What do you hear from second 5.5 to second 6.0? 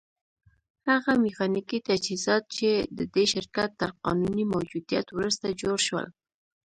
جوړ